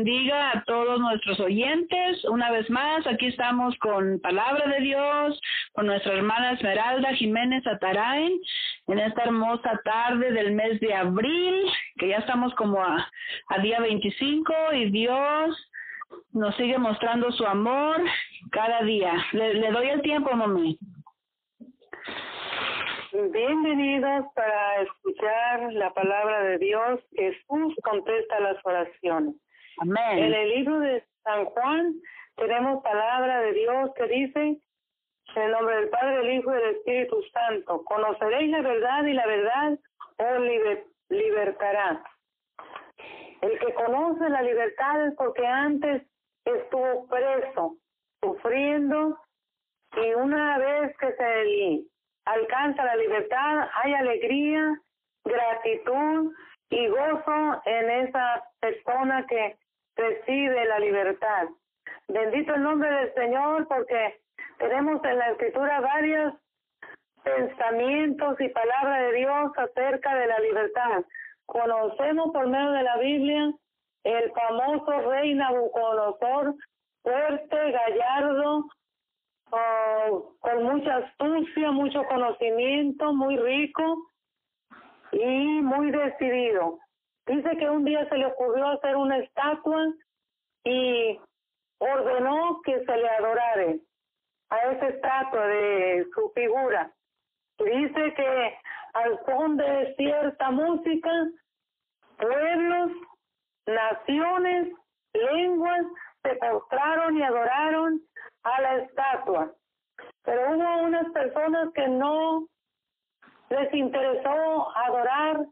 bendiga 0.00 0.52
a 0.52 0.64
todos 0.64 0.98
nuestros 0.98 1.38
oyentes. 1.40 2.24
Una 2.24 2.50
vez 2.50 2.70
más, 2.70 3.06
aquí 3.06 3.26
estamos 3.26 3.76
con 3.80 4.18
Palabra 4.20 4.66
de 4.66 4.80
Dios, 4.80 5.38
con 5.74 5.84
nuestra 5.84 6.14
hermana 6.14 6.52
Esmeralda 6.52 7.12
Jiménez 7.16 7.66
Atarain, 7.66 8.32
en 8.86 8.98
esta 8.98 9.24
hermosa 9.24 9.78
tarde 9.84 10.32
del 10.32 10.52
mes 10.52 10.80
de 10.80 10.94
abril, 10.94 11.66
que 11.98 12.08
ya 12.08 12.16
estamos 12.16 12.54
como 12.54 12.82
a, 12.82 13.06
día 13.60 13.78
25 13.80 14.54
y 14.72 14.90
Dios 14.90 15.70
nos 16.32 16.56
sigue 16.56 16.78
mostrando 16.78 17.30
su 17.32 17.44
amor 17.44 18.00
cada 18.52 18.82
día. 18.82 19.12
Le, 19.32 19.52
le 19.52 19.70
doy 19.70 19.90
el 19.90 20.00
tiempo, 20.00 20.34
mami. 20.34 20.78
Bienvenidos 23.12 24.24
para 24.34 24.80
escuchar 24.80 25.74
la 25.74 25.92
palabra 25.92 26.42
de 26.44 26.56
Dios. 26.56 27.00
Jesús 27.14 27.74
contesta 27.82 28.40
las 28.40 28.56
oraciones. 28.64 29.34
Amén. 29.78 30.18
En 30.18 30.34
el 30.34 30.48
libro 30.50 30.80
de 30.80 31.04
San 31.22 31.44
Juan 31.46 31.94
tenemos 32.36 32.82
palabra 32.82 33.40
de 33.40 33.52
Dios 33.52 33.90
que 33.96 34.06
dice, 34.06 34.60
en 35.36 35.42
el 35.42 35.52
nombre 35.52 35.76
del 35.76 35.88
Padre, 35.90 36.20
el 36.20 36.38
Hijo 36.38 36.50
y 36.50 36.56
del 36.56 36.76
Espíritu 36.76 37.22
Santo, 37.32 37.84
conoceréis 37.84 38.50
la 38.50 38.62
verdad 38.62 39.04
y 39.04 39.12
la 39.12 39.26
verdad 39.26 39.78
os 40.18 40.40
liber 40.40 40.84
libertará. 41.08 42.02
El 43.40 43.58
que 43.58 43.74
conoce 43.74 44.28
la 44.28 44.42
libertad 44.42 45.06
es 45.06 45.14
porque 45.14 45.46
antes 45.46 46.02
estuvo 46.44 47.06
preso, 47.08 47.76
sufriendo, 48.22 49.18
y 49.96 50.14
una 50.14 50.58
vez 50.58 50.96
que 50.98 51.12
se 51.12 51.84
alcanza 52.26 52.84
la 52.84 52.96
libertad, 52.96 53.68
hay 53.82 53.94
alegría, 53.94 54.80
gratitud 55.24 56.32
y 56.70 56.86
gozo 56.86 57.62
en 57.64 57.90
esa 57.90 58.44
persona 58.60 59.26
que 59.26 59.56
recibe 59.96 60.64
la 60.66 60.78
libertad. 60.78 61.48
Bendito 62.08 62.54
el 62.54 62.62
nombre 62.62 62.90
del 62.90 63.14
Señor 63.14 63.66
porque 63.68 64.20
tenemos 64.58 65.04
en 65.04 65.18
la 65.18 65.30
escritura 65.30 65.80
varios 65.80 66.34
pensamientos 67.24 68.40
y 68.40 68.48
palabra 68.48 69.02
de 69.02 69.12
Dios 69.14 69.52
acerca 69.56 70.14
de 70.14 70.26
la 70.26 70.38
libertad. 70.38 71.04
Conocemos 71.46 72.32
por 72.32 72.46
medio 72.48 72.70
de 72.70 72.82
la 72.82 72.96
Biblia 72.98 73.52
el 74.04 74.32
famoso 74.32 75.10
rey 75.10 75.34
Nabucodonosor, 75.34 76.54
fuerte, 77.02 77.70
gallardo, 77.72 78.64
oh, 79.50 80.34
con 80.38 80.62
mucha 80.62 80.96
astucia, 80.98 81.72
mucho 81.72 82.04
conocimiento, 82.04 83.12
muy 83.12 83.36
rico 83.36 84.09
y 85.12 85.62
muy 85.62 85.90
decidido. 85.90 86.78
Dice 87.26 87.56
que 87.56 87.70
un 87.70 87.84
día 87.84 88.08
se 88.08 88.16
le 88.16 88.26
ocurrió 88.26 88.68
hacer 88.68 88.96
una 88.96 89.18
estatua 89.18 89.92
y 90.64 91.18
ordenó 91.78 92.60
que 92.64 92.84
se 92.84 92.96
le 92.96 93.08
adorare 93.08 93.80
a 94.50 94.58
esa 94.72 94.88
estatua 94.88 95.46
de 95.46 96.06
su 96.14 96.30
figura. 96.34 96.92
Dice 97.58 98.14
que 98.14 98.58
al 98.94 99.20
son 99.24 99.56
de 99.56 99.94
cierta 99.96 100.50
música, 100.50 101.10
pueblos, 102.18 102.90
naciones, 103.66 104.72
lenguas 105.12 105.86
se 106.22 106.34
postraron 106.36 107.16
y 107.16 107.22
adoraron 107.22 108.00
a 108.42 108.60
la 108.60 108.76
estatua. 108.78 109.52
Pero 110.24 110.56
hubo 110.56 110.82
unas 110.82 111.10
personas 111.12 111.72
que 111.74 111.88
no 111.88 112.46
les 113.50 113.74
interesó 113.74 114.76
adorar 114.76 115.44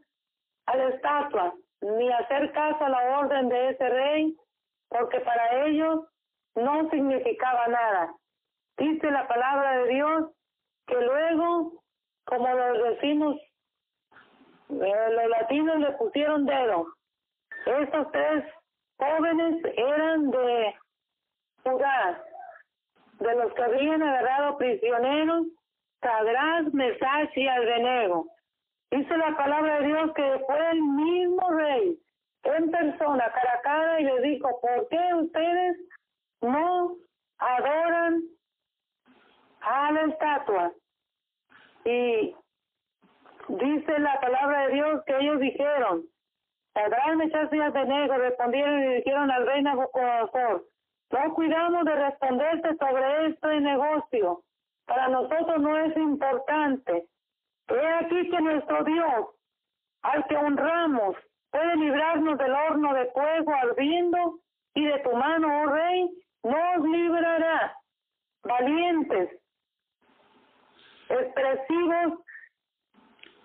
a 0.65 0.77
la 0.77 0.89
estatua 0.89 1.53
ni 1.81 2.11
hacer 2.11 2.51
caso 2.51 2.83
a 2.83 2.89
la 2.89 3.19
orden 3.19 3.49
de 3.49 3.69
ese 3.69 3.89
rey, 3.89 4.37
porque 4.89 5.19
para 5.21 5.65
ellos 5.65 6.05
no 6.55 6.89
significaba 6.89 7.67
nada. 7.67 8.13
Dice 8.77 9.11
la 9.11 9.27
palabra 9.27 9.79
de 9.79 9.87
Dios 9.93 10.31
que 10.87 10.95
luego, 10.95 11.83
como 12.25 12.53
lo 12.53 12.83
decimos, 12.83 13.37
eh, 14.69 15.09
los 15.11 15.29
latinos 15.29 15.79
le 15.79 15.91
pusieron 15.93 16.45
dedo. 16.45 16.87
Estos 17.65 18.11
tres 18.11 18.45
jóvenes 18.97 19.61
eran 19.75 20.31
de 20.31 20.75
Judá, 21.63 22.23
de 23.19 23.35
los 23.35 23.53
que 23.53 23.63
habían 23.63 24.01
agarrado 24.01 24.57
prisioneros, 24.57 25.45
Sadrás, 26.01 26.73
Mesach 26.73 27.35
y 27.35 27.47
Abednego. 27.47 28.27
Dice 28.91 29.17
la 29.17 29.35
palabra 29.35 29.79
de 29.79 29.87
Dios 29.87 30.11
que 30.15 30.43
fue 30.47 30.71
el 30.71 30.81
mismo 30.81 31.49
rey 31.51 31.99
en 32.43 32.71
persona, 32.71 33.31
cara 33.31 33.53
a 33.53 33.61
cara, 33.61 33.99
y 33.99 34.03
le 34.05 34.21
dijo, 34.21 34.59
¿por 34.61 34.87
qué 34.89 35.13
ustedes 35.15 35.77
no 36.41 36.95
adoran 37.37 38.23
a 39.61 39.91
la 39.91 40.01
estatua? 40.05 40.71
Y 41.85 42.35
dice 43.49 43.99
la 43.99 44.19
palabra 44.19 44.67
de 44.67 44.73
Dios 44.73 45.03
que 45.05 45.17
ellos 45.19 45.39
dijeron, 45.39 46.03
Sadrán, 46.73 47.17
Mesach 47.17 47.53
y 47.53 47.59
Abednego 47.59 48.17
respondieron 48.17 48.83
y 48.83 48.95
dijeron 48.95 49.31
al 49.31 49.45
rey 49.45 49.61
Nabucodonosor, 49.61 50.65
no 51.11 51.33
cuidamos 51.33 51.85
de 51.85 51.95
responderte 51.95 52.75
sobre 52.77 53.27
este 53.27 53.59
negocio. 53.61 54.43
Para 54.89 55.07
nosotros 55.07 55.61
no 55.61 55.77
es 55.77 55.95
importante. 55.95 57.05
He 57.67 57.87
aquí 57.93 58.27
que 58.31 58.41
nuestro 58.41 58.83
Dios, 58.83 59.27
al 60.01 60.25
que 60.25 60.35
honramos, 60.35 61.15
puede 61.51 61.75
librarnos 61.75 62.39
del 62.39 62.51
horno 62.51 62.95
de 62.95 63.05
fuego 63.11 63.53
ardiendo 63.53 64.39
y 64.73 64.85
de 64.85 64.97
tu 64.99 65.15
mano, 65.15 65.47
oh 65.61 65.65
rey, 65.67 66.09
nos 66.41 66.87
librará. 66.87 67.75
Valientes, 68.43 69.29
expresivos, 71.09 72.23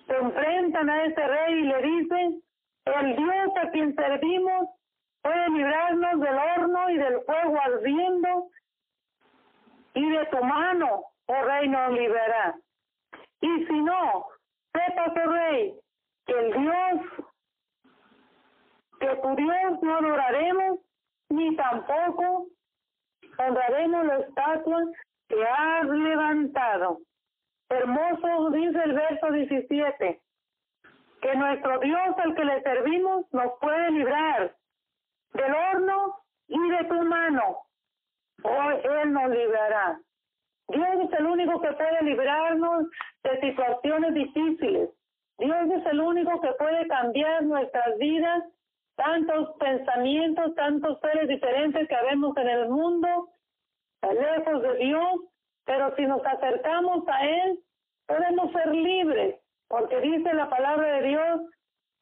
se 0.06 0.16
enfrentan 0.16 0.88
a 0.88 1.04
ese 1.04 1.26
rey 1.26 1.54
y 1.58 1.62
le 1.62 1.82
dicen, 1.82 2.42
el 2.86 3.16
Dios 3.16 3.56
a 3.60 3.70
quien 3.70 3.94
servimos 3.94 4.70
puede 5.20 5.50
librarnos 5.50 6.20
del 6.20 6.36
horno 6.36 6.90
y 6.90 6.96
del 6.96 7.20
fuego 7.20 7.60
ardiendo, 7.60 8.48
y 9.92 10.10
de 10.10 10.26
tu 10.26 10.42
mano, 10.42 11.04
oh 11.26 11.42
rey, 11.42 11.68
nos 11.68 11.92
liberará. 11.92 12.56
Y 13.40 13.66
si 13.66 13.80
no, 13.80 14.26
sepa, 14.72 15.12
oh 15.16 15.30
rey, 15.30 15.74
que 16.26 16.32
el 16.32 16.52
Dios, 16.52 17.00
que 19.00 19.16
tu 19.16 19.36
Dios 19.36 19.82
no 19.82 19.96
adoraremos, 19.96 20.78
ni 21.30 21.56
tampoco 21.56 22.46
honraremos 23.38 24.06
la 24.06 24.18
estatua 24.18 24.82
que 25.28 25.44
has 25.44 25.86
levantado. 25.86 26.98
Hermoso 27.68 28.50
dice 28.50 28.82
el 28.84 28.92
verso 28.92 29.30
17, 29.32 30.20
que 31.20 31.34
nuestro 31.36 31.78
Dios 31.80 32.18
al 32.18 32.34
que 32.34 32.44
le 32.44 32.62
servimos 32.62 33.26
nos 33.32 33.58
puede 33.60 33.90
librar 33.90 34.54
del 35.32 35.54
horno 35.54 36.18
y 36.48 36.70
de 36.70 36.84
tu 36.84 37.02
mano. 37.02 37.58
Hoy 38.42 38.74
Él 38.84 39.12
nos 39.12 39.30
librará. 39.30 39.98
Dios 40.68 40.88
es 41.04 41.18
el 41.18 41.26
único 41.26 41.60
que 41.60 41.72
puede 41.72 42.02
librarnos 42.02 42.86
de 43.22 43.40
situaciones 43.40 44.14
difíciles. 44.14 44.90
Dios 45.38 45.70
es 45.70 45.86
el 45.86 46.00
único 46.00 46.40
que 46.40 46.52
puede 46.52 46.86
cambiar 46.88 47.42
nuestras 47.44 47.98
vidas, 47.98 48.44
tantos 48.96 49.56
pensamientos, 49.58 50.54
tantos 50.54 50.98
seres 51.00 51.28
diferentes 51.28 51.88
que 51.88 51.96
vemos 52.08 52.36
en 52.36 52.48
el 52.48 52.68
mundo, 52.68 53.30
lejos 54.02 54.62
de 54.62 54.74
Dios, 54.76 55.20
pero 55.64 55.94
si 55.96 56.06
nos 56.06 56.24
acercamos 56.24 57.04
a 57.08 57.26
Él, 57.26 57.58
podemos 58.06 58.52
ser 58.52 58.68
libres, 58.68 59.36
porque 59.68 60.00
dice 60.00 60.32
la 60.34 60.48
palabra 60.48 60.98
de 60.98 61.08
Dios 61.08 61.40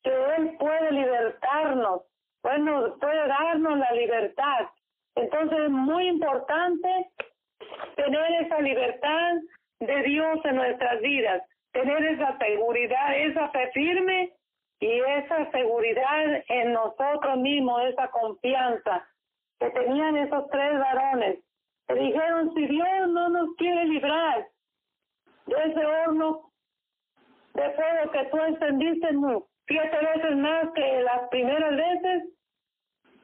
que 0.02 0.10
Él 0.36 0.56
puede 0.58 0.92
libertarnos 0.92 2.02
bueno, 2.42 2.96
puede 3.00 3.28
darnos 3.28 3.78
la 3.78 3.92
libertad. 3.92 4.66
Entonces 5.14 5.58
es 5.60 5.70
muy 5.70 6.08
importante 6.08 7.10
tener 7.96 8.44
esa 8.44 8.60
libertad 8.60 9.34
de 9.80 10.02
Dios 10.02 10.38
en 10.44 10.56
nuestras 10.56 11.00
vidas, 11.00 11.42
tener 11.72 12.04
esa 12.04 12.36
seguridad, 12.38 13.18
esa 13.18 13.48
fe 13.50 13.70
firme 13.72 14.32
y 14.80 15.00
esa 15.00 15.50
seguridad 15.50 16.42
en 16.48 16.72
nosotros 16.72 17.38
mismos, 17.38 17.82
esa 17.84 18.08
confianza 18.08 19.06
que 19.58 19.70
tenían 19.70 20.16
esos 20.16 20.48
tres 20.50 20.78
varones. 20.78 21.38
Que 21.88 21.94
dijeron, 21.94 22.52
si 22.54 22.66
Dios 22.66 23.08
no 23.08 23.28
nos 23.28 23.56
quiere 23.56 23.84
librar 23.86 24.46
de 25.46 25.64
ese 25.64 25.84
horno 25.84 26.52
de 27.54 27.70
fuego 27.70 28.10
que 28.12 28.24
tú 28.24 28.38
encendiste 28.38 29.08
siete 29.66 29.98
veces 30.14 30.36
más 30.36 30.70
que 30.74 31.02
las 31.02 31.28
primeras 31.28 31.76
veces, 31.76 32.24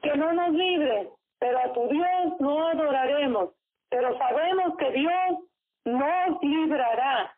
que 0.01 0.15
no 0.15 0.33
nos 0.33 0.51
libre, 0.51 1.09
pero 1.39 1.59
a 1.59 1.73
tu 1.73 1.87
Dios 1.87 2.39
no 2.39 2.67
adoraremos, 2.67 3.49
pero 3.89 4.17
sabemos 4.17 4.77
que 4.77 4.91
Dios 4.91 5.39
nos 5.85 6.41
librará. 6.41 7.35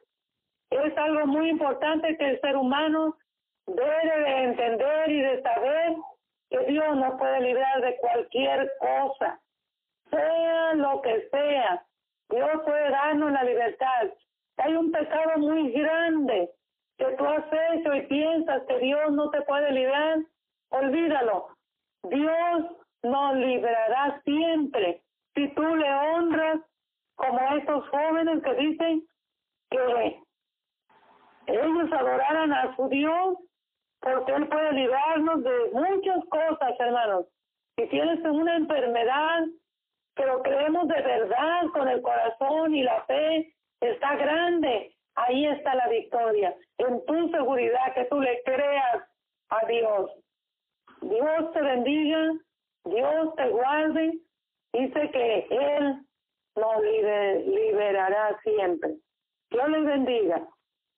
Es 0.70 0.98
algo 0.98 1.28
muy 1.28 1.50
importante 1.50 2.18
que 2.18 2.30
el 2.30 2.42
ser 2.42 2.56
humano 2.56 3.18
debe 3.68 4.20
de 4.20 4.44
entender 4.44 5.10
y 5.10 5.22
de 5.22 5.42
saber 5.42 5.96
que 6.50 6.60
Dios 6.72 6.96
nos 6.96 7.18
puede 7.18 7.42
librar 7.42 7.82
de 7.82 7.98
cualquier 7.98 8.72
cosa, 8.80 9.40
sea 10.10 10.74
lo 10.74 11.02
que 11.02 11.28
sea. 11.30 11.86
Dios 12.30 12.50
puede 12.66 12.90
darnos 12.90 13.32
la 13.32 13.44
libertad. 13.44 14.10
Hay 14.58 14.76
un 14.76 14.92
pecado 14.92 15.38
muy 15.38 15.72
grande 15.72 16.50
que 16.98 17.06
tú 17.18 17.26
has 17.26 17.46
hecho 17.52 17.94
y 17.96 18.02
piensas 18.08 18.64
que 18.68 18.80
Dios 18.80 19.12
no 19.12 19.30
te 19.30 19.42
puede 19.42 19.72
librar. 19.72 20.20
Olvídalo. 20.70 21.48
Dios 22.04 22.66
nos 23.04 23.36
librará 23.36 24.22
siempre 24.24 25.02
si 25.36 25.48
tú 25.54 25.76
le 25.76 25.94
honras 25.94 26.60
como 27.16 27.40
estos 27.58 27.90
jóvenes 27.90 28.44
que 28.44 28.54
dicen 28.56 29.08
que 29.70 30.22
ellos 31.48 31.92
adoraran 31.92 32.54
a 32.54 32.76
su 32.76 32.88
Dios 32.90 33.38
porque 34.02 34.32
Él 34.32 34.48
puede 34.48 34.74
librarnos 34.74 35.44
de 35.44 35.70
muchas 35.74 36.26
cosas, 36.26 36.80
hermanos. 36.80 37.28
Si 37.78 37.88
tienes 37.88 38.20
una 38.26 38.58
enfermedad, 38.58 39.46
pero 40.16 40.42
creemos 40.42 40.88
de 40.88 41.02
verdad 41.02 41.62
con 41.74 41.88
el 41.88 42.02
corazón 42.02 42.76
y 42.76 42.84
la 42.84 43.04
fe, 43.06 43.54
está 43.80 44.16
grande. 44.16 44.96
Ahí 45.16 45.46
está 45.46 45.76
la 45.76 45.88
victoria, 45.90 46.56
en 46.78 47.06
tu 47.06 47.30
seguridad, 47.30 47.94
que 47.94 48.06
tú 48.06 48.20
le 48.20 48.42
creas 48.44 49.04
a 49.50 49.66
Dios. 49.68 50.12
Dios 51.02 51.52
te 51.54 51.62
bendiga, 51.62 52.32
Dios 52.86 53.36
te 53.36 53.50
guarde, 53.50 54.20
dice 54.74 55.12
que 55.12 55.48
Él 55.50 56.06
nos 56.56 56.82
liberará 57.46 58.40
siempre. 58.62 58.98
Dios 59.50 59.70
les 59.70 59.86
bendiga. 59.86 60.48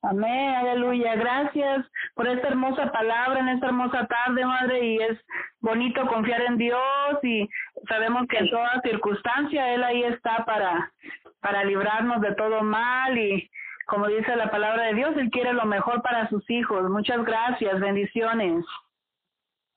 Amén, 0.02 0.56
aleluya. 0.56 1.16
Gracias 1.16 1.86
por 2.14 2.28
esta 2.28 2.50
hermosa 2.50 2.92
palabra 2.92 3.40
en 3.40 3.48
esta 3.50 3.68
hermosa 3.68 4.06
tarde, 4.06 4.46
Madre, 4.46 4.86
y 4.86 4.98
es 4.98 5.18
bonito 5.62 6.06
confiar 6.08 6.42
en 6.42 6.58
Dios 6.58 7.24
y 7.24 7.48
sabemos 7.88 8.28
que 8.28 8.38
en 8.38 8.50
toda 8.50 8.82
circunstancia 8.82 9.74
Él 9.74 9.82
ahí 9.82 10.04
está 10.04 10.44
para, 10.46 10.92
para 11.40 11.64
librarnos 11.64 12.20
de 12.22 12.36
todo 12.36 12.62
mal 12.64 13.18
y 13.18 13.50
como 13.86 14.08
dice 14.08 14.36
la 14.36 14.52
palabra 14.52 14.84
de 14.88 14.96
Dios, 14.96 15.16
Él 15.18 15.30
quiere 15.30 15.54
lo 15.54 15.66
mejor 15.66 16.02
para 16.02 16.28
sus 16.30 16.50
hijos. 16.50 16.90
Muchas 16.90 17.24
gracias, 17.24 17.80
bendiciones. 17.80 18.66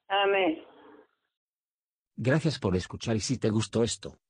Amén. 0.08 0.62
Gracias 2.16 2.58
por 2.58 2.74
escuchar 2.74 3.14
y 3.14 3.20
si 3.20 3.38
te 3.38 3.50
gustó 3.50 3.84
esto, 3.84 4.18